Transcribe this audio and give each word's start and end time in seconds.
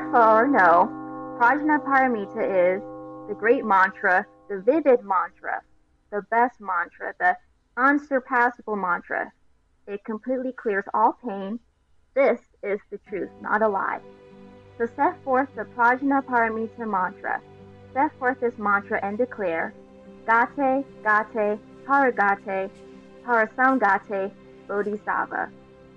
therefore, 0.00 0.48
know, 0.48 0.88
Prajnaparamita 1.38 2.76
is 2.76 2.82
the 3.28 3.34
great 3.34 3.64
mantra, 3.64 4.26
the 4.48 4.60
vivid 4.60 5.00
mantra, 5.04 5.60
the 6.10 6.22
best 6.30 6.60
mantra, 6.60 7.14
the 7.18 7.36
unsurpassable 7.76 8.76
mantra. 8.76 9.30
It 9.86 10.04
completely 10.04 10.52
clears 10.52 10.84
all 10.94 11.18
pain. 11.24 11.60
This 12.14 12.40
is 12.62 12.80
the 12.90 12.98
truth, 13.08 13.30
not 13.42 13.62
a 13.62 13.68
lie. 13.68 14.00
So 14.78 14.86
set 14.96 15.22
forth 15.22 15.48
the 15.54 15.64
Prajnaparamita 15.64 16.90
mantra. 16.90 17.40
Set 17.92 18.18
forth 18.18 18.40
this 18.40 18.56
mantra 18.58 19.00
and 19.02 19.18
declare 19.18 19.74
Gate, 20.26 20.84
Gate, 21.02 21.58
Paragate, 21.86 22.70
Parasamgate, 23.26 24.30
Bodhi 24.66 24.92
svaha. 24.92 25.50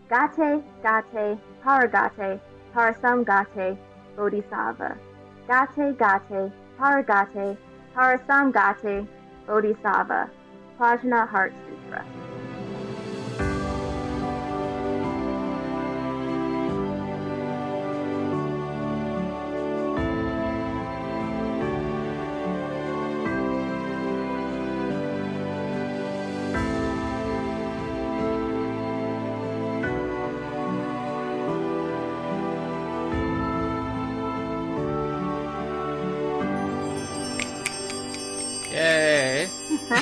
Gate, 0.10 0.63
Gate, 0.84 1.38
Paragate, 1.63 2.40
Parasamgate, 2.74 3.77
Bodhi 4.16 4.41
svaha. 4.44 4.98
Gate, 5.48 5.98
Gate, 5.98 6.52
Paragate, 6.80 7.58
Parasamgate, 7.95 9.08
Bodhi 9.48 9.73
svaha. 9.76 10.30
Prajna 10.77 11.27
Heart 11.27 11.54
Sutra. 11.66 12.33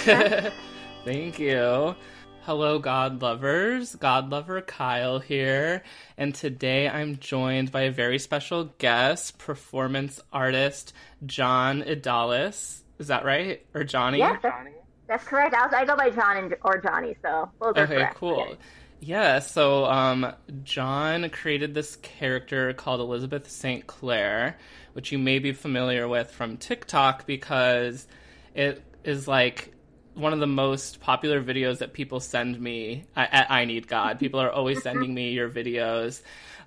Thank 1.05 1.37
you. 1.37 1.95
Hello, 2.41 2.79
God 2.79 3.21
lovers. 3.21 3.93
God 3.95 4.31
lover 4.31 4.59
Kyle 4.61 5.19
here. 5.19 5.83
And 6.17 6.33
today 6.33 6.89
I'm 6.89 7.19
joined 7.19 7.71
by 7.71 7.81
a 7.81 7.91
very 7.91 8.17
special 8.17 8.73
guest, 8.79 9.37
performance 9.37 10.19
artist 10.33 10.93
John 11.27 11.83
Idalis. 11.83 12.81
Is 12.97 13.09
that 13.09 13.25
right? 13.25 13.63
Or 13.75 13.83
Johnny? 13.83 14.17
Yeah, 14.17 14.37
that's, 14.41 14.67
that's 15.07 15.23
correct. 15.23 15.53
I, 15.53 15.65
was, 15.67 15.73
I 15.75 15.85
go 15.85 15.95
by 15.95 16.09
John 16.09 16.37
and, 16.37 16.55
or 16.63 16.81
Johnny, 16.81 17.15
so 17.21 17.51
both 17.59 17.77
Okay, 17.77 17.95
correct. 17.97 18.15
cool. 18.15 18.55
Yeah, 19.01 19.37
so 19.37 19.85
um, 19.85 20.33
John 20.63 21.29
created 21.29 21.75
this 21.75 21.95
character 21.97 22.73
called 22.73 23.01
Elizabeth 23.01 23.47
St. 23.51 23.85
Clair, 23.85 24.57
which 24.93 25.11
you 25.11 25.19
may 25.19 25.37
be 25.37 25.51
familiar 25.51 26.07
with 26.07 26.31
from 26.31 26.57
TikTok 26.57 27.27
because 27.27 28.07
it 28.55 28.81
is 29.03 29.27
like 29.27 29.71
one 30.13 30.33
of 30.33 30.39
the 30.39 30.47
most 30.47 30.99
popular 30.99 31.43
videos 31.43 31.79
that 31.79 31.93
people 31.93 32.19
send 32.19 32.59
me 32.59 33.05
at 33.15 33.49
I 33.49 33.65
Need 33.65 33.87
God. 33.87 34.19
People 34.19 34.41
are 34.41 34.51
always 34.51 34.81
sending 34.83 35.13
me 35.13 35.31
your 35.31 35.49
videos. 35.49 36.21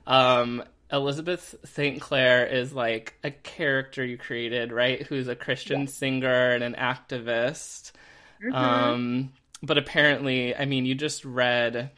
Um, 0.07 0.63
Elizabeth 0.93 1.55
St. 1.65 2.01
Clair 2.01 2.47
is 2.47 2.73
like 2.73 3.15
a 3.25 3.31
character 3.31 4.05
you 4.05 4.19
created, 4.19 4.73
right? 4.73 5.03
Who's 5.07 5.29
a 5.29 5.35
Christian 5.35 5.87
singer 5.87 6.51
and 6.51 6.63
an 6.63 6.75
activist. 6.75 7.93
Um, 8.53 9.33
but 9.63 9.79
apparently, 9.79 10.55
I 10.55 10.67
mean, 10.67 10.85
you 10.85 10.95
just 10.95 11.25
read 11.25 11.91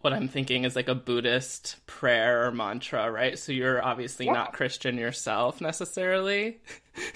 what 0.00 0.12
I'm 0.12 0.28
thinking 0.28 0.64
is 0.64 0.76
like 0.76 0.88
a 0.88 0.94
Buddhist 0.94 1.76
prayer 1.86 2.46
or 2.46 2.52
mantra, 2.52 3.10
right? 3.10 3.38
So 3.38 3.52
you're 3.52 3.82
obviously 3.82 4.26
not 4.26 4.52
Christian 4.52 4.98
yourself 4.98 5.60
necessarily. 5.60 6.60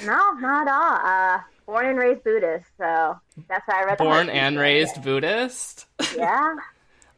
No, 0.04 0.32
not 0.32 0.66
at 0.66 0.75
all. 0.75 1.37
Uh, 1.37 1.41
born 1.68 1.86
and 1.86 1.98
raised 1.98 2.24
Buddhist, 2.24 2.66
so 2.78 3.16
that's 3.48 3.68
why 3.68 3.82
I 3.82 3.84
read 3.84 3.98
Born 3.98 4.30
and 4.30 4.58
raised 4.58 5.02
Buddhist. 5.04 5.84
Yeah. 6.16 6.54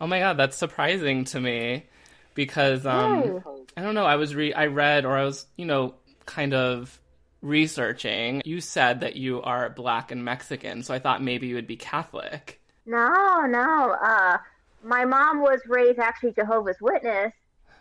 Oh 0.01 0.07
my 0.07 0.19
god, 0.19 0.37
that's 0.37 0.57
surprising 0.57 1.25
to 1.27 1.41
me 1.41 1.87
because 2.35 2.85
um 2.87 3.23
Yay. 3.23 3.39
I 3.77 3.83
don't 3.83 3.95
know, 3.95 4.05
I 4.07 4.17
was 4.17 4.35
re 4.35 4.53
I 4.53 4.67
read 4.67 5.05
or 5.05 5.17
I 5.17 5.25
was, 5.25 5.47
you 5.57 5.65
know, 5.67 5.95
kind 6.27 6.53
of 6.55 6.99
researching. 7.43 8.43
You 8.45 8.61
said 8.61 9.01
that 9.01 9.17
you 9.17 9.41
are 9.43 9.69
black 9.71 10.11
and 10.11 10.25
Mexican, 10.25 10.83
so 10.83 10.93
I 10.95 10.99
thought 10.99 11.23
maybe 11.23 11.47
you 11.47 11.55
would 11.55 11.67
be 11.67 11.77
Catholic. 11.77 12.61
No, 12.87 13.43
no. 13.47 13.93
Uh, 14.03 14.39
my 14.83 15.05
mom 15.05 15.41
was 15.43 15.61
raised 15.69 15.99
actually 15.99 16.33
Jehovah's 16.33 16.81
Witness, 16.81 17.33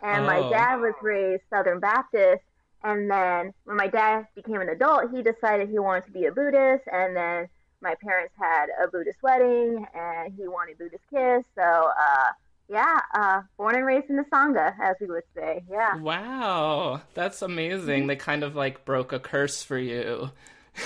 and 0.03 0.25
my 0.25 0.38
Oh. 0.40 0.50
dad 0.50 0.75
was 0.81 0.94
raised 1.01 1.44
Southern 1.50 1.80
Baptist. 1.80 2.44
And 2.84 3.10
then 3.10 3.54
when 3.66 3.78
my 3.78 3.88
dad 3.88 4.28
became 4.36 4.62
an 4.62 4.70
adult, 4.70 5.12
he 5.12 5.22
decided 5.22 5.70
he 5.70 5.80
wanted 5.80 6.06
to 6.06 6.12
be 6.12 6.26
a 6.26 6.32
Buddhist. 6.32 6.84
And 6.92 7.16
then 7.16 7.50
my 7.82 7.96
parents 7.96 8.34
had 8.40 8.68
a 8.82 8.88
Buddhist 8.88 9.22
wedding, 9.22 9.86
and 9.94 10.34
he 10.34 10.48
wanted 10.48 10.78
Buddhist 10.78 11.04
kids. 11.12 11.46
So, 11.56 11.62
uh, 11.62 12.32
yeah, 12.70 13.00
uh, 13.14 13.42
born 13.58 13.76
and 13.76 13.86
raised 13.86 14.10
in 14.10 14.16
the 14.16 14.26
Sangha, 14.32 14.74
as 14.82 14.96
we 15.02 15.08
would 15.08 15.24
say. 15.36 15.64
Yeah. 15.70 15.98
Wow, 15.98 17.02
that's 17.16 17.42
amazing. 17.42 18.08
They 18.08 18.16
kind 18.16 18.44
of 18.44 18.56
like 18.56 18.86
broke 18.86 19.12
a 19.12 19.20
curse 19.20 19.64
for 19.64 19.78
you 19.78 20.30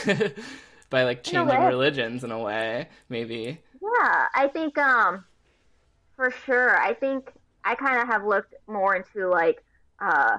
by 0.89 1.03
like 1.03 1.23
changing 1.23 1.47
way. 1.47 1.67
religions 1.67 2.23
in 2.23 2.31
a 2.31 2.39
way, 2.39 2.87
maybe. 3.09 3.59
Yeah, 3.81 4.27
I 4.33 4.47
think 4.47 4.77
um 4.77 5.25
for 6.15 6.31
sure. 6.45 6.77
I 6.77 6.93
think 6.93 7.33
I 7.65 7.75
kind 7.75 8.01
of 8.01 8.07
have 8.07 8.23
looked 8.23 8.53
more 8.67 8.95
into 8.95 9.27
like 9.27 9.61
uh 9.99 10.37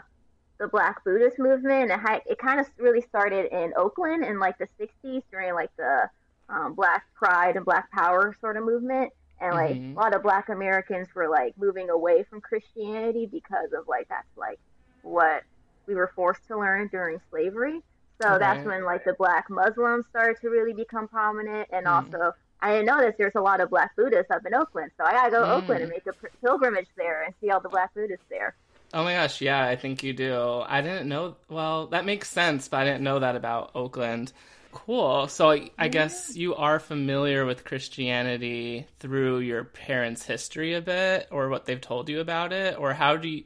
the 0.58 0.68
Black 0.68 1.02
Buddhist 1.04 1.38
movement 1.38 1.90
and 1.90 2.00
how 2.00 2.20
it 2.26 2.38
kind 2.38 2.60
of 2.60 2.66
really 2.78 3.00
started 3.00 3.46
in 3.52 3.72
Oakland 3.76 4.24
in 4.24 4.38
like 4.38 4.56
the 4.58 4.68
60s 4.80 5.22
during 5.30 5.54
like 5.54 5.70
the 5.76 6.08
um, 6.48 6.74
Black 6.74 7.04
Pride 7.14 7.56
and 7.56 7.64
Black 7.64 7.90
Power 7.90 8.36
sort 8.40 8.56
of 8.56 8.64
movement. 8.64 9.12
And 9.40 9.54
like 9.54 9.76
Mhm. 9.76 9.96
a 9.96 9.98
lot 9.98 10.14
of 10.14 10.22
Black 10.22 10.48
Americans 10.48 11.08
were 11.14 11.28
like 11.28 11.58
moving 11.58 11.90
away 11.90 12.22
from 12.24 12.40
Christianity 12.40 13.26
because 13.26 13.72
of 13.72 13.88
like 13.88 14.08
that's 14.08 14.28
like 14.36 14.58
what 15.02 15.42
we 15.86 15.94
were 15.94 16.12
forced 16.14 16.46
to 16.46 16.56
learn 16.58 16.88
during 16.88 17.20
slavery. 17.30 17.82
So 18.22 18.38
that's 18.38 18.64
when 18.64 18.84
like 18.84 19.04
the 19.04 19.14
Black 19.14 19.50
Muslims 19.50 20.06
started 20.06 20.40
to 20.40 20.48
really 20.48 20.72
become 20.72 21.08
prominent, 21.08 21.68
and 21.72 21.86
Mm. 21.86 21.90
also 21.90 22.32
I 22.60 22.70
didn't 22.70 22.86
know 22.86 23.00
this. 23.00 23.14
There's 23.18 23.34
a 23.34 23.40
lot 23.42 23.60
of 23.60 23.68
Black 23.68 23.94
Buddhists 23.96 24.30
up 24.30 24.46
in 24.46 24.54
Oakland, 24.54 24.92
so 24.96 25.04
I 25.04 25.12
gotta 25.12 25.30
go 25.30 25.40
to 25.40 25.46
Mm. 25.46 25.56
Oakland 25.58 25.82
and 25.82 25.90
make 25.90 26.06
a 26.06 26.14
pilgrimage 26.40 26.88
there 26.96 27.22
and 27.24 27.34
see 27.40 27.50
all 27.50 27.60
the 27.60 27.68
Black 27.68 27.92
Buddhists 27.92 28.24
there. 28.30 28.54
Oh 28.94 29.02
my 29.02 29.14
gosh, 29.14 29.40
yeah, 29.40 29.66
I 29.66 29.74
think 29.74 30.04
you 30.04 30.12
do. 30.12 30.62
I 30.64 30.80
didn't 30.80 31.08
know. 31.08 31.34
Well, 31.48 31.88
that 31.88 32.04
makes 32.04 32.30
sense, 32.30 32.68
but 32.68 32.76
I 32.76 32.84
didn't 32.84 33.02
know 33.02 33.18
that 33.18 33.34
about 33.34 33.72
Oakland. 33.74 34.32
Cool. 34.70 35.26
So 35.26 35.50
I, 35.50 35.70
I 35.76 35.88
guess 35.88 36.36
you 36.36 36.54
are 36.54 36.78
familiar 36.78 37.44
with 37.44 37.64
Christianity 37.64 38.86
through 39.00 39.40
your 39.40 39.64
parents' 39.64 40.24
history 40.24 40.74
a 40.74 40.80
bit, 40.80 41.26
or 41.32 41.48
what 41.48 41.64
they've 41.66 41.80
told 41.80 42.08
you 42.08 42.20
about 42.20 42.52
it, 42.52 42.78
or 42.78 42.92
how 42.92 43.16
do 43.16 43.26
you, 43.26 43.42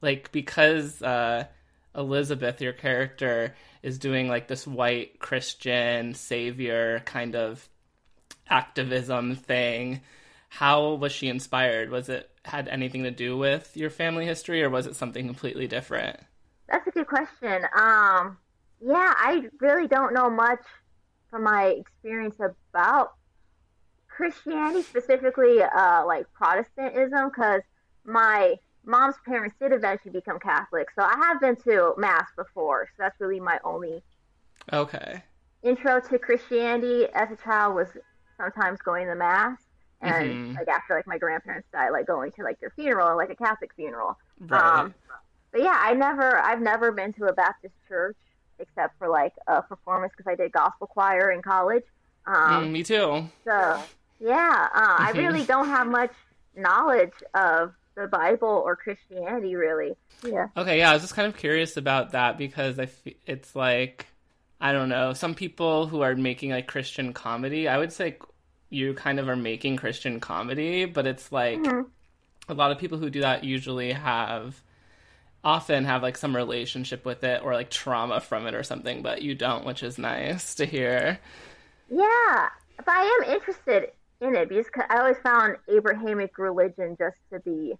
like, 0.00 0.30
because 0.30 1.02
uh, 1.02 1.46
Elizabeth, 1.96 2.60
your 2.60 2.72
character, 2.72 3.52
is 3.82 3.98
doing 3.98 4.28
like 4.28 4.46
this 4.46 4.64
white 4.64 5.18
Christian 5.18 6.14
savior 6.14 7.02
kind 7.04 7.34
of 7.34 7.68
activism 8.48 9.34
thing. 9.34 10.02
How 10.58 10.94
was 10.94 11.12
she 11.12 11.28
inspired? 11.28 11.90
Was 11.90 12.08
it 12.08 12.30
had 12.44 12.68
anything 12.68 13.02
to 13.04 13.10
do 13.10 13.36
with 13.36 13.76
your 13.76 13.90
family 13.90 14.26
history, 14.26 14.62
or 14.62 14.70
was 14.70 14.86
it 14.86 14.96
something 14.96 15.26
completely 15.26 15.66
different? 15.66 16.20
That's 16.68 16.86
a 16.86 16.90
good 16.90 17.06
question. 17.06 17.64
Um, 17.76 18.38
yeah, 18.80 19.14
I 19.16 19.48
really 19.60 19.86
don't 19.88 20.14
know 20.14 20.30
much 20.30 20.62
from 21.30 21.44
my 21.44 21.66
experience 21.66 22.36
about 22.40 23.12
Christianity, 24.08 24.82
specifically 24.82 25.62
uh, 25.62 26.06
like 26.06 26.26
Protestantism, 26.32 27.30
because 27.30 27.62
my 28.04 28.56
mom's 28.84 29.16
parents 29.26 29.56
did 29.60 29.72
eventually 29.72 30.12
become 30.12 30.38
Catholic. 30.38 30.88
So 30.96 31.04
I 31.04 31.16
have 31.16 31.40
been 31.40 31.56
to 31.64 31.94
Mass 31.98 32.28
before. 32.36 32.86
So 32.96 33.02
that's 33.02 33.20
really 33.20 33.40
my 33.40 33.58
only 33.64 34.02
Okay. 34.72 35.22
intro 35.62 36.00
to 36.00 36.18
Christianity 36.18 37.06
as 37.14 37.30
a 37.32 37.36
child 37.36 37.74
was 37.74 37.88
sometimes 38.36 38.80
going 38.82 39.06
to 39.08 39.14
Mass. 39.16 39.58
And 40.04 40.30
Mhm. 40.30 40.54
like 40.58 40.68
after 40.68 40.94
like 40.96 41.06
my 41.06 41.18
grandparents 41.18 41.68
died, 41.72 41.90
like 41.90 42.06
going 42.06 42.32
to 42.32 42.42
like 42.42 42.60
their 42.60 42.70
funeral, 42.76 43.16
like 43.16 43.30
a 43.30 43.36
Catholic 43.36 43.70
funeral. 43.74 44.16
Right. 44.40 44.80
Um, 44.80 44.94
but 45.52 45.62
yeah, 45.62 45.78
I 45.80 45.94
never, 45.94 46.36
I've 46.38 46.60
never 46.60 46.92
been 46.92 47.12
to 47.14 47.26
a 47.26 47.32
Baptist 47.32 47.74
church 47.88 48.16
except 48.58 48.98
for 48.98 49.08
like 49.08 49.32
a 49.46 49.62
performance 49.62 50.12
because 50.16 50.30
I 50.30 50.36
did 50.36 50.52
gospel 50.52 50.86
choir 50.86 51.30
in 51.30 51.42
college. 51.42 51.84
Um, 52.26 52.64
Mm, 52.64 52.70
me 52.72 52.82
too. 52.82 53.28
So 53.46 53.82
yeah, 54.20 54.68
uh, 54.74 54.96
I 55.00 55.12
really 55.16 55.44
don't 55.46 55.68
have 55.68 55.86
much 55.86 56.12
knowledge 56.56 57.12
of 57.34 57.72
the 57.96 58.06
Bible 58.08 58.62
or 58.64 58.76
Christianity, 58.76 59.54
really. 59.56 59.92
Yeah. 60.22 60.46
Okay, 60.56 60.78
yeah, 60.78 60.90
I 60.90 60.92
was 60.94 61.02
just 61.02 61.14
kind 61.14 61.28
of 61.28 61.36
curious 61.36 61.76
about 61.76 62.12
that 62.12 62.38
because 62.38 62.78
I 62.78 62.86
fe- 62.86 63.16
it's 63.26 63.54
like 63.56 64.06
I 64.60 64.72
don't 64.72 64.88
know, 64.88 65.12
some 65.12 65.34
people 65.34 65.86
who 65.86 66.00
are 66.02 66.14
making 66.14 66.50
like 66.50 66.66
Christian 66.68 67.12
comedy, 67.12 67.68
I 67.68 67.76
would 67.78 67.92
say 67.92 68.16
you 68.70 68.94
kind 68.94 69.18
of 69.20 69.28
are 69.28 69.36
making 69.36 69.76
Christian 69.76 70.20
comedy, 70.20 70.84
but 70.84 71.06
it's 71.06 71.30
like 71.32 71.64
Mhm. 71.64 71.90
a 72.48 72.54
lot 72.54 72.70
of 72.72 72.78
people 72.78 72.98
who 72.98 73.10
do 73.10 73.20
that 73.20 73.44
usually 73.44 73.92
have 73.92 74.62
often 75.44 75.84
have 75.84 76.02
like 76.02 76.16
some 76.16 76.34
relationship 76.34 77.04
with 77.04 77.22
it 77.24 77.42
or 77.42 77.54
like 77.54 77.70
trauma 77.70 78.20
from 78.20 78.46
it 78.46 78.54
or 78.54 78.62
something, 78.62 79.02
but 79.02 79.22
you 79.22 79.34
don't, 79.34 79.64
which 79.64 79.82
is 79.82 79.98
nice 79.98 80.54
to 80.54 80.66
hear. 80.66 81.20
Yeah, 81.88 82.50
but 82.76 82.88
I 82.88 83.20
am 83.26 83.34
interested 83.34 83.92
in 84.20 84.34
it 84.36 84.48
because 84.48 84.84
I 84.88 84.98
always 84.98 85.18
found 85.18 85.56
Abrahamic 85.68 86.38
religion 86.38 86.96
just 86.98 87.16
to 87.30 87.40
be 87.40 87.74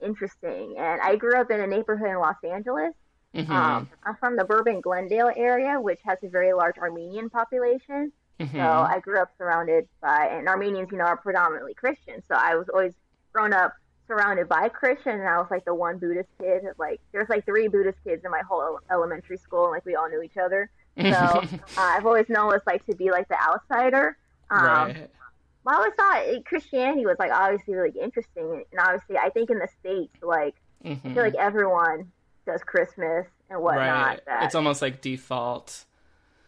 interesting. 0.00 0.76
And 0.78 1.00
I 1.00 1.16
grew 1.16 1.36
up 1.40 1.50
in 1.50 1.60
a 1.60 1.66
neighborhood 1.66 2.10
in 2.10 2.18
Los 2.18 2.42
Angeles. 2.44 2.94
Mm-hmm. 3.34 3.52
Um, 3.52 3.88
I'm 4.04 4.16
from 4.16 4.36
the 4.36 4.44
Burbank 4.44 4.84
Glendale 4.84 5.30
area, 5.36 5.80
which 5.80 6.00
has 6.04 6.18
a 6.22 6.28
very 6.28 6.52
large 6.52 6.78
Armenian 6.78 7.30
population. 7.30 8.12
Mm-hmm. 8.40 8.56
So 8.56 8.62
I 8.62 9.00
grew 9.00 9.20
up 9.20 9.30
surrounded 9.36 9.88
by, 10.00 10.28
and 10.32 10.48
Armenians, 10.48 10.90
you 10.92 10.98
know, 10.98 11.04
are 11.04 11.16
predominantly 11.16 11.74
Christian. 11.74 12.22
So 12.28 12.34
I 12.34 12.54
was 12.54 12.68
always 12.68 12.92
grown 13.32 13.52
up 13.52 13.74
surrounded 14.06 14.48
by 14.48 14.68
Christian, 14.68 15.12
and 15.12 15.28
I 15.28 15.38
was 15.38 15.48
like 15.50 15.64
the 15.64 15.74
one 15.74 15.98
Buddhist 15.98 16.28
kid. 16.40 16.64
Like 16.78 17.00
there's 17.12 17.28
like 17.28 17.44
three 17.44 17.68
Buddhist 17.68 17.98
kids 18.04 18.24
in 18.24 18.30
my 18.30 18.42
whole 18.48 18.80
elementary 18.90 19.36
school, 19.36 19.64
and 19.64 19.72
like 19.72 19.84
we 19.84 19.94
all 19.96 20.08
knew 20.08 20.22
each 20.22 20.36
other. 20.36 20.70
So 20.96 21.06
uh, 21.06 21.42
I've 21.76 22.06
always 22.06 22.28
known 22.28 22.46
what 22.46 22.56
it's 22.56 22.66
like 22.66 22.84
to 22.86 22.96
be 22.96 23.10
like 23.10 23.28
the 23.28 23.40
outsider. 23.40 24.16
Um, 24.50 24.64
right. 24.64 25.10
I 25.66 25.74
always 25.74 25.92
thought 25.96 26.44
Christianity 26.46 27.04
was 27.04 27.16
like 27.18 27.30
obviously 27.30 27.74
really 27.74 27.92
interesting, 28.00 28.64
and 28.70 28.80
obviously 28.80 29.18
I 29.18 29.30
think 29.30 29.50
in 29.50 29.58
the 29.58 29.68
states, 29.80 30.16
like 30.22 30.54
mm-hmm. 30.84 31.08
I 31.08 31.14
feel 31.14 31.22
like 31.22 31.34
everyone 31.34 32.10
does 32.46 32.62
Christmas 32.62 33.26
and 33.50 33.60
whatnot. 33.60 34.08
Right. 34.08 34.20
That, 34.26 34.44
it's 34.44 34.54
almost 34.54 34.80
like 34.80 35.02
default. 35.02 35.84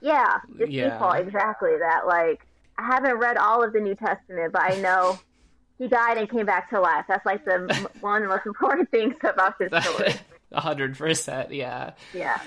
Yeah, 0.01 0.39
it's 0.59 0.71
yeah. 0.71 0.91
default 0.91 1.17
exactly 1.17 1.73
that. 1.79 2.07
Like 2.07 2.47
I 2.79 2.87
haven't 2.87 3.17
read 3.17 3.37
all 3.37 3.63
of 3.63 3.73
the 3.73 3.81
New 3.81 3.95
Testament, 3.95 4.53
but 4.53 4.63
I 4.63 4.81
know 4.81 5.19
he 5.79 5.89
died 5.89 6.19
and 6.19 6.29
came 6.29 6.47
back 6.47 6.71
to 6.71 6.81
life. 6.81 7.05
That's 7.09 7.27
like 7.27 7.45
the 7.45 7.89
one 8.01 8.23
of 8.23 8.29
the 8.29 8.35
most 8.35 8.47
important 8.47 8.91
things 8.93 9.17
about 9.23 9.59
this 9.59 9.73
story. 9.85 10.15
A 10.53 10.61
hundred 10.61 10.97
percent, 10.97 11.53
yeah. 11.53 11.93
Yeah. 12.13 12.41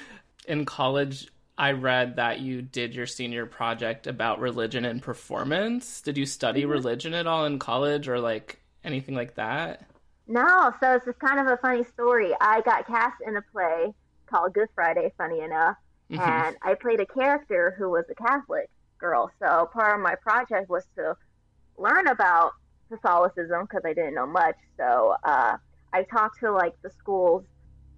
In 0.47 0.65
college, 0.65 1.27
I 1.57 1.71
read 1.71 2.15
that 2.15 2.39
you 2.39 2.61
did 2.61 2.95
your 2.95 3.05
senior 3.05 3.45
project 3.45 4.07
about 4.07 4.39
religion 4.39 4.85
and 4.85 5.01
performance. 5.01 6.01
Did 6.01 6.17
you 6.17 6.25
study 6.25 6.61
mm-hmm. 6.61 6.71
religion 6.71 7.13
at 7.13 7.27
all 7.27 7.45
in 7.45 7.59
college 7.59 8.07
or 8.07 8.19
like 8.19 8.59
anything 8.83 9.15
like 9.15 9.35
that? 9.35 9.85
No, 10.27 10.73
so 10.79 10.95
it's 10.95 11.05
just 11.05 11.19
kind 11.19 11.39
of 11.39 11.47
a 11.47 11.57
funny 11.57 11.83
story. 11.83 12.31
I 12.39 12.61
got 12.61 12.87
cast 12.87 13.21
in 13.25 13.35
a 13.35 13.41
play 13.41 13.93
called 14.25 14.53
Good 14.53 14.69
Friday, 14.73 15.11
funny 15.17 15.41
enough, 15.41 15.75
mm-hmm. 16.11 16.21
and 16.21 16.55
I 16.61 16.73
played 16.75 16.99
a 16.99 17.05
character 17.05 17.75
who 17.77 17.89
was 17.89 18.05
a 18.09 18.15
Catholic 18.15 18.69
girl. 18.99 19.31
So 19.39 19.69
part 19.73 19.95
of 19.95 20.01
my 20.01 20.15
project 20.15 20.69
was 20.69 20.85
to 20.95 21.15
learn 21.77 22.07
about 22.07 22.53
Catholicism 22.89 23.63
because 23.63 23.81
I 23.85 23.93
didn't 23.93 24.15
know 24.15 24.27
much. 24.27 24.55
So 24.77 25.15
uh, 25.23 25.57
I 25.91 26.03
talked 26.03 26.39
to 26.39 26.51
like 26.51 26.73
the 26.81 26.89
schools, 26.89 27.43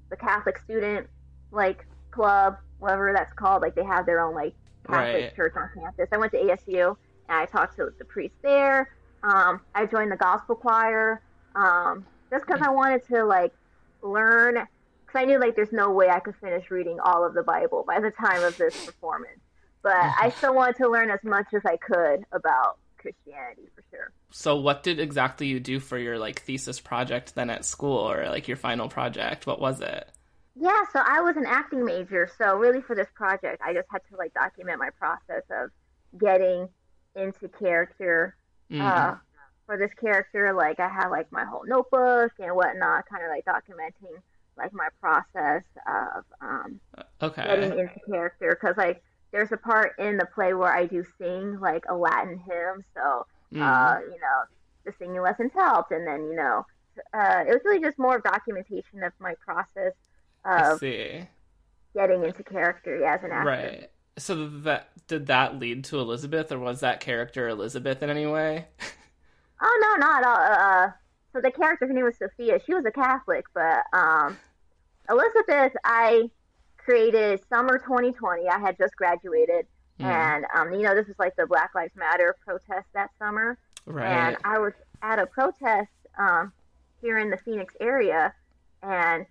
the 0.10 0.18
Catholic 0.18 0.58
student 0.58 1.08
like 1.52 1.86
club, 2.12 2.58
whatever 2.80 3.14
that's 3.14 3.34
called. 3.34 3.62
Like 3.62 3.76
they 3.76 3.84
have 3.84 4.06
their 4.06 4.22
own 4.22 4.34
like 4.34 4.54
Catholic 4.88 5.24
right. 5.24 5.36
church 5.36 5.54
on 5.56 5.70
campus. 5.76 6.08
I 6.12 6.18
went 6.18 6.32
to 6.34 6.40
ASU 6.40 6.96
and 7.30 7.38
I 7.38 7.46
talked 7.46 7.76
to 7.78 7.92
the 7.98 8.06
priest 8.06 8.36
there. 8.42 8.96
Um, 9.24 9.62
I 9.74 9.86
joined 9.86 10.12
the 10.12 10.18
gospel 10.18 10.56
choir 10.56 11.22
um, 11.56 12.06
just 12.30 12.46
because 12.46 12.62
I 12.62 12.70
wanted 12.70 13.06
to 13.08 13.24
like 13.24 13.54
learn. 14.02 14.68
I 15.16 15.26
knew 15.26 15.40
like 15.40 15.56
there's 15.56 15.72
no 15.72 15.92
way 15.92 16.10
I 16.10 16.20
could 16.20 16.36
finish 16.38 16.70
reading 16.70 17.00
all 17.00 17.26
of 17.26 17.34
the 17.34 17.44
Bible 17.44 17.84
by 17.88 18.00
the 18.00 18.12
time 18.12 18.44
of 18.44 18.58
this 18.58 18.86
performance. 18.86 19.40
But 19.82 19.94
I 19.94 20.34
still 20.38 20.56
wanted 20.56 20.78
to 20.78 20.90
learn 20.90 21.12
as 21.12 21.24
much 21.24 21.46
as 21.54 21.62
I 21.66 21.78
could 21.78 22.26
about 22.32 22.80
Christianity 22.98 23.70
for 23.76 23.84
sure. 23.92 24.12
So 24.32 24.58
what 24.58 24.82
did 24.82 25.00
exactly 25.00 25.46
you 25.48 25.60
do 25.60 25.80
for 25.80 25.98
your 25.98 26.18
like 26.18 26.42
thesis 26.42 26.80
project 26.80 27.36
then 27.36 27.50
at 27.50 27.66
school 27.66 27.98
or 27.98 28.28
like 28.30 28.48
your 28.48 28.58
final 28.58 28.90
project? 28.90 29.46
What 29.46 29.62
was 29.62 29.82
it? 29.82 30.10
Yeah, 30.56 30.84
so 30.92 31.02
I 31.06 31.22
was 31.22 31.36
an 31.36 31.46
acting 31.46 31.84
major, 31.84 32.30
so 32.38 32.56
really 32.56 32.82
for 32.82 32.96
this 32.96 33.10
project, 33.14 33.62
I 33.64 33.74
just 33.74 33.88
had 33.92 34.02
to 34.10 34.16
like 34.18 34.34
document 34.34 34.80
my 34.80 34.90
process 34.98 35.44
of 35.52 35.70
getting 36.18 36.70
into 37.16 37.50
character. 37.50 38.36
Mm. 38.72 38.82
Uh, 38.82 39.16
for 39.66 39.78
this 39.78 39.92
character, 40.00 40.54
like 40.54 40.80
I 40.80 40.88
had 40.88 41.10
like 41.10 41.32
my 41.32 41.44
whole 41.44 41.64
notebook 41.66 42.32
and 42.40 42.56
whatnot, 42.56 43.06
kind 43.10 43.24
of 43.24 43.30
like 43.30 43.46
documenting 43.46 44.22
like 44.58 44.74
my 44.74 44.88
process 45.00 45.64
of 45.88 46.24
um, 46.42 46.80
okay. 47.22 47.44
getting 47.44 47.80
into 47.80 48.00
character. 48.10 48.58
Because 48.60 48.78
like 48.78 49.04
there's 49.32 49.52
a 49.52 49.58
part 49.58 49.94
in 50.00 50.18
the 50.18 50.26
play 50.34 50.54
where 50.54 50.74
I 50.74 50.86
do 50.86 51.06
sing 51.20 51.60
like 51.60 51.84
a 51.90 51.96
Latin 51.96 52.40
hymn, 52.40 52.84
so 52.94 53.26
mm. 53.54 53.62
uh, 53.62 54.00
you 54.02 54.20
know 54.20 54.44
the 54.86 54.94
singing 54.98 55.22
lessons 55.22 55.52
helped, 55.54 55.92
and 55.92 56.08
then 56.08 56.26
you 56.30 56.36
know 56.36 56.66
uh, 57.14 57.44
it 57.48 57.52
was 57.52 57.62
really 57.66 57.82
just 57.82 58.00
more 58.00 58.20
documentation 58.20 59.04
of 59.04 59.12
my 59.20 59.36
process 59.46 59.94
of 60.46 60.80
see 60.80 61.28
getting 61.94 62.24
into 62.24 62.44
character 62.44 63.00
yeah, 63.00 63.16
as 63.16 63.24
an 63.24 63.32
actor. 63.32 63.50
Right. 63.50 63.90
So 64.18 64.48
that 64.48 64.90
did 65.08 65.28
that 65.28 65.60
lead 65.60 65.84
to 65.86 66.00
Elizabeth, 66.00 66.52
or 66.52 66.60
was 66.60 66.80
that 66.80 67.00
character 67.00 67.50
Elizabeth 67.50 68.02
in 68.02 68.10
any 68.10 68.26
way? 68.26 68.68
oh 69.62 69.80
no, 69.82 70.06
not 70.06 70.22
at 70.22 70.28
all. 70.28 70.38
Uh, 70.38 70.86
uh, 70.86 70.92
so 71.34 71.42
the 71.42 71.52
character, 71.52 71.86
her 71.88 71.94
name 71.94 72.06
was 72.06 72.18
Sophia. 72.18 72.60
She 72.66 72.74
was 72.74 72.86
a 72.86 72.92
Catholic, 72.92 73.46
but 73.54 73.84
um, 73.92 74.38
Elizabeth, 75.10 75.74
I 75.84 76.30
created 76.78 77.42
summer 77.50 77.78
2020. 77.80 78.48
I 78.48 78.60
had 78.60 78.78
just 78.78 78.96
graduated, 78.96 79.68
mm. 80.00 80.06
and 80.06 80.46
um, 80.56 80.74
you 80.74 80.82
know 80.82 80.96
this 80.96 81.08
was 81.08 81.18
like 81.20 81.36
the 81.36 81.48
Black 81.48 81.72
Lives 81.76 81.96
Matter 81.96 82.36
protest 82.46 82.88
that 82.94 83.12
summer, 83.20 83.58
right. 83.86 84.06
and 84.06 84.38
I 84.44 84.60
was 84.60 84.74
at 85.02 85.20
a 85.20 85.26
protest 85.26 85.90
um, 86.18 86.52
here 87.02 87.18
in 87.18 87.30
the 87.30 87.38
Phoenix 87.38 87.74
area, 87.80 88.34
and 88.84 89.26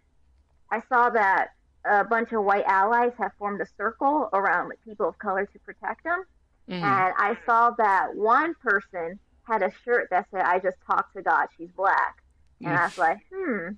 I 0.70 0.82
saw 0.88 1.10
that 1.10 1.50
a 1.84 2.04
bunch 2.04 2.32
of 2.32 2.44
white 2.44 2.64
allies 2.66 3.12
have 3.18 3.32
formed 3.38 3.60
a 3.60 3.66
circle 3.76 4.28
around 4.32 4.72
people 4.84 5.08
of 5.08 5.18
color 5.18 5.46
to 5.46 5.58
protect 5.60 6.04
them. 6.04 6.24
Mm-hmm. 6.68 6.84
And 6.84 7.14
I 7.18 7.36
saw 7.44 7.70
that 7.72 8.14
one 8.14 8.54
person 8.54 9.18
had 9.44 9.62
a 9.62 9.70
shirt 9.84 10.08
that 10.10 10.26
said, 10.30 10.42
I 10.42 10.58
just 10.58 10.78
talked 10.86 11.14
to 11.14 11.22
God, 11.22 11.48
she's 11.56 11.70
black. 11.76 12.22
And 12.60 12.72
I 12.72 12.84
was 12.84 12.96
like, 12.96 13.18
hmm, 13.32 13.68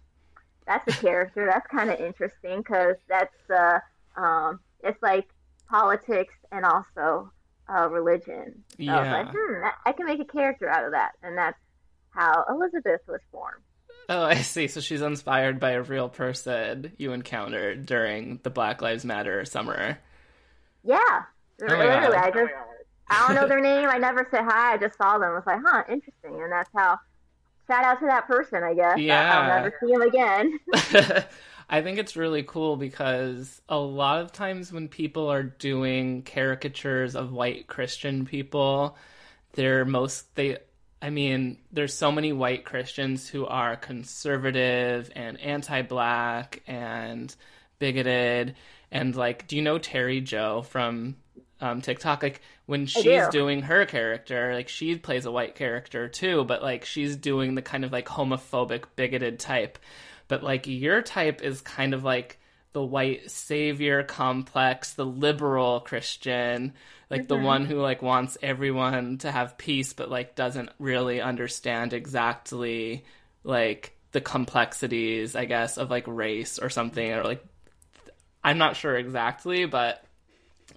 that's 0.67 0.87
a 0.89 1.01
character. 1.01 1.47
That's 1.51 1.67
kind 1.69 1.91
of 1.91 2.01
interesting 2.01 2.59
because 2.59 2.97
that's, 3.09 3.51
uh, 3.51 3.79
um, 4.17 4.61
it's 4.83 5.01
like 5.03 5.29
politics 5.69 6.35
and 6.53 6.65
also 6.65 7.31
uh, 7.69 7.89
religion. 7.89 8.65
So 8.71 8.77
yeah. 8.79 8.99
I 8.99 9.23
like, 9.23 9.33
hmm, 9.33 9.65
I 9.85 9.93
can 9.93 10.07
make 10.07 10.21
a 10.21 10.25
character 10.25 10.69
out 10.69 10.85
of 10.85 10.93
that. 10.93 11.13
And 11.23 11.37
that's 11.37 11.59
how 12.11 12.45
Elizabeth 12.49 13.01
was 13.07 13.21
formed. 13.31 13.63
Oh, 14.09 14.23
I 14.23 14.37
see. 14.37 14.69
So 14.69 14.81
she's 14.81 15.03
inspired 15.03 15.59
by 15.59 15.73
a 15.73 15.83
real 15.83 16.09
person 16.09 16.93
you 16.97 17.13
encountered 17.13 17.87
during 17.87 18.41
the 18.43 18.51
Black 18.51 18.81
Lives 18.81 19.05
Matter 19.05 19.45
summer. 19.45 19.99
Yeah, 20.85 20.99
oh 21.01 21.67
literally. 21.67 22.17
I 22.17 22.31
just 22.31 22.53
I 23.09 23.27
don't 23.27 23.35
know 23.35 23.49
their 23.49 23.61
name. 23.61 23.89
I 23.89 23.99
never 23.99 24.27
said 24.31 24.43
hi. 24.45 24.75
I 24.75 24.77
just 24.77 24.97
saw 24.97 25.19
them. 25.19 25.31
I 25.31 25.35
was 25.35 25.43
like, 25.47 25.61
huh, 25.65 25.83
interesting. 25.89 26.41
And 26.43 26.53
that's 26.53 26.71
how. 26.75 26.99
Shout 27.67 27.85
out 27.85 28.01
to 28.01 28.07
that 28.07 28.27
person, 28.27 28.63
I 28.63 28.75
guess. 28.75 28.99
Yeah. 28.99 29.41
I'll 29.41 29.63
never 29.63 29.75
see 29.81 29.93
him 29.93 30.03
again. 30.03 30.59
I 31.69 31.83
think 31.83 31.99
it's 31.99 32.17
really 32.17 32.45
cool 32.45 32.77
because 32.77 33.61
a 33.69 33.79
lot 33.79 34.21
of 34.21 34.33
times 34.33 34.73
when 34.73 34.89
people 34.89 35.31
are 35.31 35.43
doing 35.43 36.23
caricatures 36.23 37.17
of 37.17 37.33
white 37.33 37.67
Christian 37.67 38.25
people, 38.25 38.97
they're 39.55 39.85
most 39.85 40.35
they 40.37 40.59
I 41.03 41.11
mean, 41.11 41.59
there's 41.73 41.93
so 41.93 42.11
many 42.11 42.33
white 42.33 42.65
Christians 42.65 43.29
who 43.29 43.47
are 43.47 43.77
conservative 43.77 45.11
and 45.15 45.39
anti-black 45.41 46.63
and 46.67 47.35
bigoted 47.79 48.55
and 48.91 49.15
like 49.15 49.47
do 49.47 49.57
you 49.57 49.63
know 49.63 49.79
Terry 49.79 50.21
Joe 50.21 50.63
from 50.63 51.17
um, 51.61 51.81
TikTok 51.81 52.23
like 52.23 52.41
when 52.67 52.87
she's 52.87 53.05
do. 53.05 53.29
doing 53.31 53.63
her 53.63 53.87
character 53.87 54.55
like 54.55 54.69
she 54.69 54.97
plays 54.97 55.25
a 55.25 55.33
white 55.33 55.55
character 55.55 56.09
too 56.09 56.45
but 56.45 56.63
like 56.63 56.85
she's 56.85 57.17
doing 57.17 57.55
the 57.55 57.63
kind 57.63 57.85
of 57.85 57.93
like 57.93 58.07
homophobic 58.07 58.85
bigoted 58.95 59.39
type 59.39 59.79
but 60.29 60.43
like 60.43 60.67
your 60.67 61.01
type 61.03 61.43
is 61.43 61.61
kind 61.61 61.95
of 61.95 62.05
like 62.05 62.39
the 62.73 62.85
white 62.85 63.31
savior 63.31 64.03
complex 64.03 64.93
the 64.93 65.07
liberal 65.07 65.81
Christian 65.81 66.75
like 67.11 67.23
mm-hmm. 67.23 67.29
the 67.29 67.39
one 67.39 67.65
who 67.65 67.81
like 67.81 68.03
wants 68.03 68.37
everyone 68.43 69.19
to 69.19 69.31
have 69.31 69.59
peace 69.59 69.93
but 69.93 70.11
like 70.11 70.35
doesn't 70.35 70.71
really 70.79 71.21
understand 71.21 71.93
exactly 71.93 73.05
like 73.45 73.97
the 74.13 74.21
complexities 74.21 75.37
i 75.37 75.45
guess 75.45 75.79
of 75.79 75.91
like 75.91 76.07
race 76.07 76.59
or 76.59 76.71
something 76.71 77.13
or 77.13 77.25
like 77.25 77.45
i'm 78.43 78.59
not 78.59 78.77
sure 78.77 78.97
exactly 78.97 79.67
but 79.67 80.05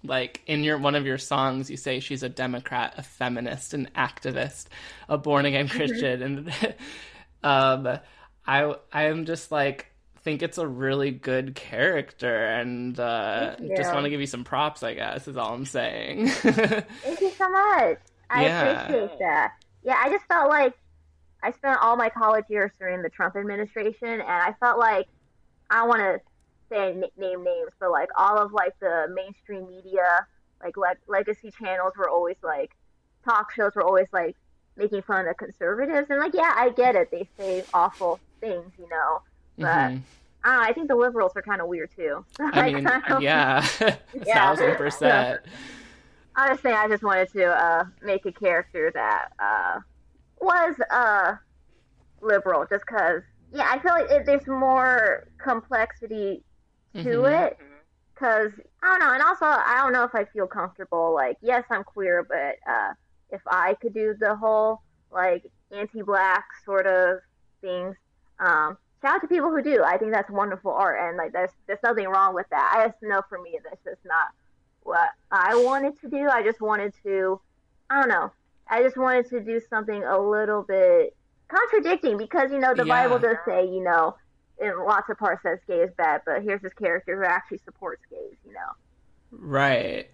like 0.03 0.41
in 0.45 0.63
your 0.63 0.77
one 0.77 0.95
of 0.95 1.05
your 1.05 1.17
songs 1.17 1.69
you 1.69 1.75
say 1.75 1.99
she's 1.99 2.23
a 2.23 2.29
democrat 2.29 2.93
a 2.97 3.03
feminist 3.03 3.73
an 3.73 3.89
activist 3.95 4.67
a 5.09 5.17
born 5.17 5.45
again 5.45 5.67
mm-hmm. 5.67 5.77
christian 5.77 6.21
and 6.21 6.75
um 7.43 7.99
i 8.47 8.73
i'm 8.93 9.25
just 9.25 9.51
like 9.51 9.89
think 10.29 10.43
it's 10.43 10.57
a 10.57 10.67
really 10.67 11.11
good 11.11 11.55
character, 11.55 12.45
and 12.45 12.99
uh, 12.99 13.55
just 13.75 13.93
want 13.93 14.03
to 14.03 14.09
give 14.09 14.19
you 14.19 14.27
some 14.27 14.43
props. 14.43 14.83
I 14.83 14.93
guess 14.93 15.27
is 15.27 15.37
all 15.37 15.53
I'm 15.53 15.65
saying. 15.65 16.29
Thank 16.29 17.21
you 17.21 17.31
so 17.31 17.49
much. 17.49 17.97
I 18.29 18.45
yeah. 18.45 18.83
appreciate 18.83 19.19
that. 19.19 19.53
Yeah, 19.83 19.99
I 20.03 20.09
just 20.09 20.25
felt 20.25 20.49
like 20.49 20.73
I 21.41 21.51
spent 21.51 21.79
all 21.81 21.95
my 21.95 22.09
college 22.09 22.45
years 22.49 22.71
during 22.79 23.01
the 23.01 23.09
Trump 23.09 23.35
administration, 23.35 24.09
and 24.09 24.23
I 24.23 24.53
felt 24.59 24.77
like 24.77 25.07
I 25.69 25.87
want 25.87 25.99
to 25.99 26.19
say 26.69 26.93
name 27.17 27.43
names, 27.43 27.71
but 27.79 27.91
like 27.91 28.09
all 28.17 28.37
of 28.37 28.53
like 28.53 28.77
the 28.79 29.07
mainstream 29.13 29.67
media, 29.67 30.25
like 30.63 30.77
le- 30.77 30.95
legacy 31.07 31.51
channels 31.51 31.93
were 31.97 32.09
always 32.09 32.37
like 32.43 32.71
talk 33.25 33.51
shows 33.53 33.75
were 33.75 33.83
always 33.83 34.07
like 34.13 34.35
making 34.77 35.01
fun 35.01 35.27
of 35.27 35.37
conservatives, 35.37 36.09
and 36.09 36.19
like 36.19 36.33
yeah, 36.33 36.53
I 36.55 36.69
get 36.69 36.95
it. 36.95 37.11
They 37.11 37.27
say 37.37 37.63
awful 37.73 38.19
things, 38.39 38.71
you 38.77 38.87
know, 38.89 39.21
but. 39.57 39.65
Mm-hmm. 39.65 39.97
I, 40.41 40.69
I 40.69 40.73
think 40.73 40.87
the 40.87 40.95
liberals 40.95 41.33
are 41.35 41.41
kind 41.41 41.59
of 41.59 41.67
weird 41.67 41.89
too. 41.93 42.23
I 42.39 42.71
mean, 42.71 42.83
yeah, 43.19 43.67
yeah. 44.13 44.33
thousand 44.33 44.75
percent. 44.77 45.41
Honestly, 46.35 46.71
I 46.71 46.87
just 46.87 47.03
wanted 47.03 47.29
to 47.33 47.45
uh, 47.45 47.83
make 48.01 48.25
a 48.25 48.31
character 48.31 48.89
that 48.93 49.29
uh, 49.37 49.79
was 50.39 50.75
uh, 50.89 51.35
liberal, 52.21 52.65
just 52.69 52.85
because. 52.85 53.21
Yeah, 53.51 53.67
I 53.67 53.79
feel 53.79 53.91
like 53.93 54.11
it, 54.11 54.25
there's 54.27 54.45
more 54.45 55.27
complexity 55.39 56.43
to 56.95 57.03
mm-hmm. 57.03 57.45
it 57.45 57.57
because 58.19 58.51
I 58.83 58.87
don't 58.87 58.99
know, 58.99 59.13
and 59.13 59.23
also 59.23 59.45
I 59.45 59.79
don't 59.81 59.93
know 59.93 60.03
if 60.03 60.13
I 60.13 60.25
feel 60.25 60.47
comfortable. 60.47 61.13
Like, 61.13 61.37
yes, 61.41 61.63
I'm 61.69 61.83
queer, 61.83 62.25
but 62.27 62.55
uh, 62.69 62.93
if 63.31 63.41
I 63.47 63.75
could 63.75 63.93
do 63.93 64.15
the 64.19 64.35
whole 64.35 64.81
like 65.11 65.49
anti-black 65.71 66.45
sort 66.65 66.85
of 66.85 67.19
things, 67.61 67.95
um, 68.39 68.77
shout 69.01 69.15
out 69.15 69.21
to 69.21 69.27
people 69.27 69.49
who 69.49 69.61
do. 69.61 69.83
I 69.83 69.97
think 69.97 70.11
that's 70.11 70.29
wonderful 70.29 70.71
art, 70.71 70.99
and 71.01 71.17
like 71.17 71.31
there's 71.31 71.51
there's 71.67 71.79
nothing 71.83 72.07
wrong 72.07 72.35
with 72.35 72.47
that. 72.51 72.73
I 72.75 72.87
just 72.87 73.01
know 73.01 73.21
for 73.29 73.41
me 73.41 73.59
that's 73.63 73.83
just 73.83 74.05
not 74.05 74.29
what 74.83 75.09
I 75.31 75.55
wanted 75.55 75.99
to 76.01 76.09
do. 76.09 76.27
I 76.29 76.43
just 76.43 76.61
wanted 76.61 76.93
to, 77.03 77.39
I 77.89 77.99
don't 77.99 78.09
know. 78.09 78.31
I 78.67 78.83
just 78.83 78.97
wanted 78.97 79.29
to 79.29 79.39
do 79.39 79.61
something 79.69 80.03
a 80.03 80.19
little 80.19 80.63
bit 80.63 81.15
contradicting 81.47 82.17
because 82.17 82.51
you 82.51 82.59
know 82.59 82.73
the 82.75 82.85
yeah. 82.85 83.07
Bible 83.07 83.19
does 83.19 83.37
say 83.45 83.65
you 83.65 83.83
know 83.83 84.15
in 84.59 84.85
lots 84.85 85.09
of 85.09 85.17
parts 85.17 85.43
says 85.43 85.59
gay 85.67 85.81
is 85.81 85.91
bad, 85.97 86.21
but 86.25 86.43
here's 86.43 86.61
this 86.61 86.73
character 86.73 87.17
who 87.17 87.25
actually 87.25 87.59
supports 87.65 88.01
gays, 88.09 88.35
you 88.45 88.53
know. 88.53 88.71
Right. 89.31 90.09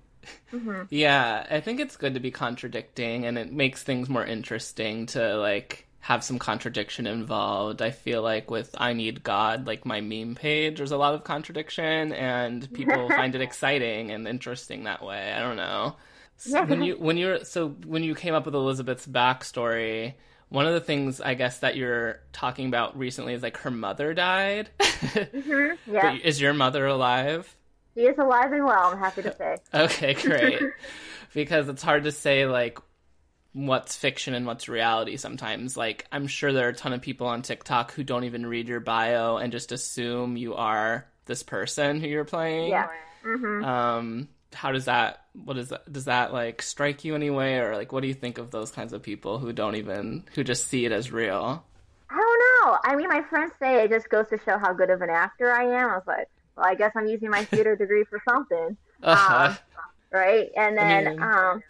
Mm-hmm. 0.52 0.84
Yeah, 0.90 1.46
I 1.50 1.60
think 1.62 1.80
it's 1.80 1.98
good 1.98 2.16
to 2.16 2.20
be 2.20 2.32
contradicting, 2.32 3.26
and 3.26 3.38
it 3.38 3.52
makes 3.52 3.84
things 3.84 4.10
more 4.10 4.26
interesting 4.26 5.06
to 5.08 5.38
like 5.38 5.88
have 6.00 6.24
some 6.24 6.38
contradiction 6.38 7.08
involved. 7.08 7.82
I 7.82 7.92
feel 7.92 8.22
like 8.22 8.52
with 8.52 8.76
I 8.78 8.94
Need 8.94 9.24
God, 9.24 9.66
like 9.68 9.86
my 9.86 10.02
meme 10.02 10.36
page, 10.36 10.78
there's 10.78 10.92
a 10.92 10.98
lot 10.98 11.16
of 11.16 11.24
contradiction, 11.24 12.14
and 12.14 12.72
people 12.74 13.10
find 13.10 13.34
it 13.36 13.42
exciting 13.42 14.12
and 14.12 14.28
interesting 14.28 14.84
that 14.84 15.04
way. 15.04 15.34
I 15.34 15.40
don't 15.40 15.58
know. 15.58 15.96
So 16.38 16.66
when 16.66 16.84
you 16.84 16.96
when 16.96 17.18
you're 17.18 17.44
so 17.46 17.70
when 17.86 18.04
you 18.04 18.14
came 18.14 18.34
up 18.34 18.46
with 18.46 18.56
Elizabeth's 18.56 19.08
backstory, 19.08 20.14
one 20.50 20.68
of 20.68 20.74
the 20.74 20.82
things 20.82 21.22
I 21.22 21.34
guess 21.34 21.60
that 21.60 21.76
you're 21.76 22.20
talking 22.32 22.68
about 22.68 22.98
recently 22.98 23.34
is 23.34 23.44
like 23.44 23.58
her 23.58 23.72
mother 23.72 24.14
died. 24.14 24.70
mm-hmm. 24.80 25.94
Yeah. 25.94 26.14
But 26.14 26.22
is 26.22 26.40
your 26.40 26.54
mother 26.54 26.86
alive? 26.86 27.54
She 27.96 28.02
is 28.02 28.18
alive 28.18 28.52
and 28.52 28.66
well. 28.66 28.92
I'm 28.92 29.00
happy 29.00 29.24
to 29.24 29.36
say. 29.36 29.58
okay, 29.74 30.14
great. 30.14 30.62
because 31.34 31.70
it's 31.70 31.82
hard 31.84 32.04
to 32.04 32.12
say 32.12 32.46
like 32.46 32.80
what's 33.54 33.96
fiction 33.96 34.34
and 34.34 34.46
what's 34.46 34.68
reality 34.68 35.18
sometimes. 35.18 35.78
Like 35.78 36.06
I'm 36.12 36.28
sure 36.28 36.54
there 36.54 36.68
are 36.68 36.72
a 36.72 36.74
ton 36.74 36.94
of 36.94 37.02
people 37.02 37.28
on 37.28 37.42
TikTok 37.42 37.94
who 37.94 38.04
don't 38.04 38.26
even 38.26 38.46
read 38.46 38.68
your 38.68 38.82
bio 38.82 39.38
and 39.38 39.52
just 39.52 39.72
assume 39.72 40.38
you 40.38 40.56
are 40.56 41.08
this 41.26 41.42
person 41.42 42.00
who 42.00 42.08
you're 42.08 42.26
playing. 42.26 42.70
Yeah. 42.70 42.90
Mm-hmm. 43.26 43.66
Um, 43.66 44.30
how 44.54 44.72
does 44.72 44.86
that 44.86 45.26
what 45.34 45.58
is 45.58 45.70
that 45.70 45.92
does 45.92 46.06
that 46.06 46.34
like 46.34 46.62
strike 46.62 47.04
you 47.04 47.16
anyway? 47.16 47.56
Or 47.56 47.76
like 47.76 47.92
what 47.92 48.02
do 48.02 48.08
you 48.08 48.14
think 48.14 48.38
of 48.38 48.52
those 48.52 48.72
kinds 48.72 48.94
of 48.94 49.02
people 49.02 49.40
who 49.40 49.54
don't 49.54 49.76
even 49.76 50.24
who 50.34 50.44
just 50.44 50.68
see 50.68 50.86
it 50.86 50.92
as 50.92 51.12
real? 51.12 51.64
I 52.10 52.16
don't 52.16 52.40
know. 52.40 52.78
I 52.84 52.96
mean 52.96 53.10
my 53.10 53.22
friends 53.24 53.54
say 53.60 53.84
it 53.84 53.90
just 53.90 54.10
goes 54.10 54.28
to 54.30 54.40
show 54.46 54.58
how 54.58 54.74
good 54.74 54.90
of 54.90 55.02
an 55.02 55.10
actor 55.10 55.52
i 55.52 55.64
am. 55.64 55.90
I 55.90 55.96
was 55.96 56.08
like 56.08 56.30
well 56.56 56.66
i 56.66 56.76
guess 56.76 56.92
i'm 56.96 57.08
using 57.08 57.30
my 57.30 57.44
theater 57.46 57.76
degree 57.78 58.04
for 58.06 58.22
something. 58.30 58.78
Uh-huh. 59.04 59.48
um, 59.50 59.58
right? 60.12 60.50
And 60.56 60.78
then 60.78 61.08
I 61.08 61.12
mean, 61.12 61.22
um 61.22 61.64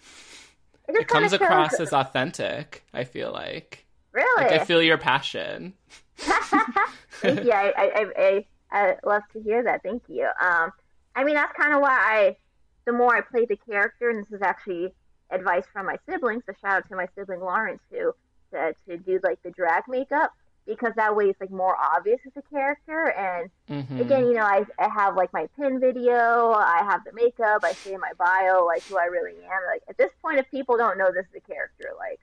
it, 0.88 0.96
it 0.98 1.08
comes 1.08 1.34
across 1.34 1.80
as 1.80 1.94
authentic 1.94 2.84
i 2.94 3.04
feel 3.04 3.32
like. 3.32 3.86
Really 4.14 4.44
like, 4.44 4.62
i 4.62 4.64
feel 4.64 4.82
your 4.82 4.98
passion. 4.98 5.74
Thank 6.18 7.44
you. 7.44 7.52
I, 7.52 7.74
I, 7.78 8.06
I, 8.18 8.46
I 8.72 8.96
love 9.06 9.24
to 9.34 9.42
hear 9.42 9.64
that. 9.64 9.84
Thank 9.84 10.04
you. 10.08 10.28
Um 10.40 10.72
i 11.16 11.24
mean 11.24 11.36
that's 11.36 11.54
kind 11.58 11.74
of 11.74 11.82
why 11.82 11.98
i 11.98 12.38
the 12.86 12.92
more 12.92 13.16
I 13.16 13.22
play 13.22 13.46
the 13.46 13.58
character, 13.58 14.10
and 14.10 14.24
this 14.24 14.32
is 14.32 14.42
actually 14.42 14.94
advice 15.32 15.66
from 15.74 15.88
my 15.88 15.98
siblings, 16.08 16.44
so 16.46 16.54
shout 16.62 16.78
out 16.78 16.90
to 16.90 16.96
my 16.96 17.08
sibling 17.16 17.42
Lawrence 17.42 17.82
who 17.92 18.14
to, 18.52 18.76
to 18.88 18.98
do 18.98 19.20
like 19.24 19.42
the 19.44 19.52
drag 19.52 19.84
makeup 19.88 20.32
because 20.66 20.94
that 20.96 21.16
way 21.16 21.26
it's 21.26 21.40
like 21.40 21.52
more 21.52 21.76
obvious 21.78 22.20
as 22.26 22.32
a 22.36 22.42
character. 22.50 23.12
And 23.12 23.50
mm-hmm. 23.70 24.02
again, 24.02 24.26
you 24.26 24.34
know, 24.34 24.44
I, 24.44 24.66
I 24.80 24.90
have 24.90 25.16
like 25.16 25.32
my 25.32 25.48
pin 25.58 25.80
video, 25.80 26.54
I 26.54 26.82
have 26.84 27.04
the 27.04 27.14
makeup, 27.14 27.64
I 27.64 27.74
say 27.74 27.94
in 27.94 28.00
my 28.00 28.12
bio 28.18 28.66
like 28.66 28.84
who 28.84 28.98
I 28.98 29.06
really 29.06 29.34
am. 29.34 29.62
Like 29.68 29.84
at 29.88 29.98
this 29.98 30.12
point, 30.22 30.40
if 30.40 30.50
people 30.50 30.78
don't 30.78 30.98
know 30.98 31.12
this 31.14 31.26
is 31.26 31.44
a 31.44 31.52
character, 31.52 31.92
like 31.98 32.20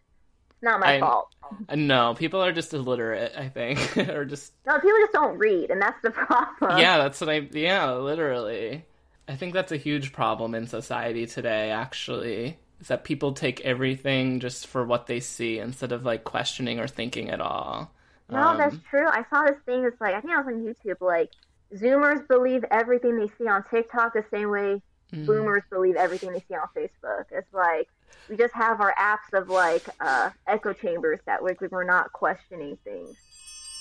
it's 0.51 0.63
not 0.63 0.81
my 0.81 0.97
I, 0.97 1.01
fault. 1.01 1.29
No, 1.75 2.15
people 2.15 2.43
are 2.43 2.53
just 2.53 2.75
illiterate. 2.75 3.33
I 3.37 3.49
think, 3.49 3.97
or 4.09 4.25
just 4.25 4.53
no, 4.67 4.75
people 4.79 4.99
just 5.01 5.13
don't 5.13 5.39
read, 5.39 5.71
and 5.71 5.81
that's 5.81 6.01
the 6.03 6.11
problem. 6.13 6.79
Yeah, 6.79 6.99
that's 6.99 7.21
what 7.21 7.31
I. 7.31 7.49
Yeah, 7.53 7.93
literally. 7.93 8.85
I 9.29 9.37
think 9.37 9.55
that's 9.55 9.73
a 9.73 9.77
huge 9.77 10.13
problem 10.13 10.55
in 10.55 10.67
society 10.67 11.27
today, 11.27 11.71
actually, 11.71 12.59
is 12.81 12.89
that 12.89 13.05
people 13.05 13.33
take 13.33 13.61
everything 13.61 14.41
just 14.41 14.67
for 14.67 14.85
what 14.85 15.07
they 15.07 15.21
see 15.21 15.59
instead 15.59 15.93
of 15.93 16.05
like 16.05 16.25
questioning 16.25 16.81
or 16.81 16.89
thinking 16.89 17.31
at 17.31 17.41
all. 17.41 17.93
No, 18.29 18.39
um, 18.39 18.59
that's 18.59 18.77
true. 18.89 19.07
I 19.07 19.25
saw 19.31 19.45
this 19.45 19.59
thing 19.67 19.85
It's 19.85 20.01
like, 20.01 20.15
I 20.15 20.21
think 20.21 20.33
I 20.33 20.41
was 20.41 20.47
on 20.47 20.63
YouTube, 20.63 21.01
like, 21.01 21.31
Zoomers 21.75 22.27
believe 22.29 22.65
everything 22.71 23.19
they 23.19 23.29
see 23.39 23.49
on 23.49 23.65
TikTok 23.71 24.13
the 24.13 24.25
same 24.31 24.51
way 24.51 24.83
mm. 25.13 25.27
Boomers 25.27 25.63
believe 25.71 25.97
everything 25.97 26.33
they 26.33 26.45
see 26.49 26.55
on 26.55 26.69
Facebook. 26.77 27.25
It's 27.31 27.53
like, 27.53 27.89
we 28.29 28.37
just 28.37 28.55
have 28.55 28.81
our 28.81 28.95
apps 28.99 29.37
of 29.39 29.49
like 29.49 29.85
uh, 30.01 30.31
echo 30.47 30.73
chambers 30.73 31.19
that 31.27 31.43
we're, 31.43 31.57
we're 31.71 31.85
not 31.85 32.13
questioning 32.13 32.79
things. 32.85 33.17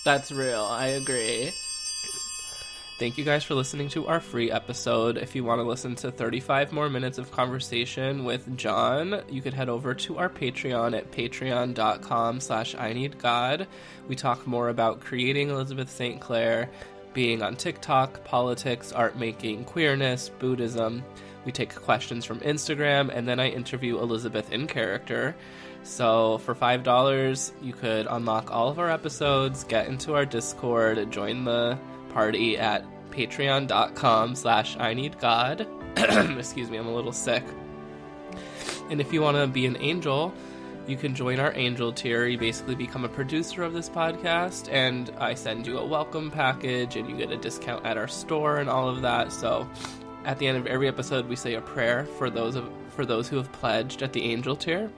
That's 0.03 0.31
real. 0.31 0.63
I 0.63 0.87
agree. 0.87 1.51
Thank 3.01 3.17
you 3.17 3.25
guys 3.25 3.43
for 3.43 3.55
listening 3.55 3.89
to 3.89 4.05
our 4.05 4.19
free 4.19 4.51
episode. 4.51 5.17
If 5.17 5.33
you 5.33 5.43
want 5.43 5.57
to 5.57 5.63
listen 5.63 5.95
to 5.95 6.11
35 6.11 6.71
more 6.71 6.87
minutes 6.87 7.17
of 7.17 7.31
conversation 7.31 8.23
with 8.25 8.55
John, 8.55 9.23
you 9.27 9.41
could 9.41 9.55
head 9.55 9.69
over 9.69 9.95
to 9.95 10.19
our 10.19 10.29
Patreon 10.29 10.95
at 10.95 11.09
patreon.com 11.09 12.39
slash 12.39 12.75
I 12.75 12.93
need 12.93 13.17
God. 13.17 13.65
We 14.07 14.15
talk 14.15 14.45
more 14.45 14.69
about 14.69 14.99
creating 14.99 15.49
Elizabeth 15.49 15.89
St. 15.89 16.21
Clair, 16.21 16.69
being 17.11 17.41
on 17.41 17.55
TikTok, 17.55 18.23
politics, 18.23 18.91
art 18.91 19.17
making, 19.17 19.65
queerness, 19.65 20.29
Buddhism. 20.29 21.03
We 21.43 21.51
take 21.51 21.73
questions 21.73 22.23
from 22.23 22.39
Instagram, 22.41 23.09
and 23.11 23.27
then 23.27 23.39
I 23.39 23.49
interview 23.49 23.97
Elizabeth 23.97 24.51
in 24.51 24.67
character. 24.67 25.35
So 25.81 26.37
for 26.37 26.53
$5, 26.53 27.51
you 27.63 27.73
could 27.73 28.05
unlock 28.07 28.51
all 28.51 28.69
of 28.69 28.77
our 28.77 28.91
episodes, 28.91 29.63
get 29.63 29.87
into 29.87 30.13
our 30.13 30.27
Discord, 30.27 31.11
join 31.11 31.45
the 31.45 31.79
party 32.13 32.57
at 32.57 32.85
patreon.com 33.11 34.35
slash 34.35 34.77
I 34.77 34.93
need 34.93 35.19
God. 35.19 35.67
Excuse 35.97 36.69
me, 36.69 36.77
I'm 36.77 36.87
a 36.87 36.93
little 36.93 37.11
sick. 37.11 37.43
And 38.89 38.99
if 38.99 39.13
you 39.13 39.21
want 39.21 39.37
to 39.37 39.47
be 39.47 39.65
an 39.65 39.77
angel, 39.79 40.33
you 40.87 40.97
can 40.97 41.15
join 41.15 41.39
our 41.39 41.53
angel 41.55 41.93
tier. 41.93 42.25
You 42.25 42.37
basically 42.37 42.75
become 42.75 43.05
a 43.05 43.09
producer 43.09 43.63
of 43.63 43.73
this 43.73 43.89
podcast, 43.89 44.71
and 44.71 45.09
I 45.17 45.33
send 45.33 45.67
you 45.67 45.77
a 45.77 45.85
welcome 45.85 46.31
package, 46.31 46.95
and 46.95 47.09
you 47.09 47.15
get 47.15 47.31
a 47.31 47.37
discount 47.37 47.85
at 47.85 47.97
our 47.97 48.07
store 48.07 48.57
and 48.57 48.69
all 48.69 48.89
of 48.89 49.01
that. 49.01 49.31
So, 49.31 49.67
at 50.25 50.39
the 50.39 50.47
end 50.47 50.57
of 50.57 50.67
every 50.67 50.87
episode, 50.87 51.27
we 51.27 51.35
say 51.35 51.55
a 51.55 51.61
prayer 51.61 52.05
for 52.17 52.29
those 52.29 52.55
of 52.55 52.69
for 52.89 53.05
those 53.05 53.27
who 53.27 53.37
have 53.37 53.51
pledged 53.53 54.01
at 54.01 54.13
the 54.13 54.23
angel 54.23 54.55
tier. 54.55 54.91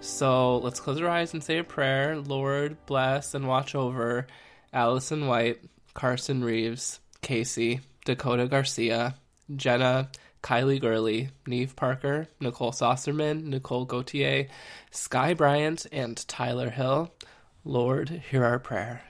So 0.00 0.58
let's 0.58 0.80
close 0.80 1.00
our 1.00 1.08
eyes 1.08 1.34
and 1.34 1.42
say 1.42 1.58
a 1.58 1.64
prayer. 1.64 2.16
Lord, 2.18 2.76
bless 2.86 3.34
and 3.34 3.46
watch 3.46 3.74
over 3.74 4.26
Allison 4.72 5.26
White, 5.26 5.62
Carson 6.00 6.42
Reeves, 6.42 6.98
Casey, 7.20 7.80
Dakota 8.06 8.46
Garcia, 8.46 9.16
Jenna, 9.54 10.08
Kylie 10.42 10.80
Gurley, 10.80 11.28
Neve 11.46 11.76
Parker, 11.76 12.26
Nicole 12.40 12.72
Saucerman, 12.72 13.44
Nicole 13.44 13.84
Gautier, 13.84 14.48
Sky 14.90 15.34
Bryant, 15.34 15.86
and 15.92 16.26
Tyler 16.26 16.70
Hill. 16.70 17.12
Lord, 17.66 18.08
hear 18.30 18.46
our 18.46 18.58
prayer. 18.58 19.09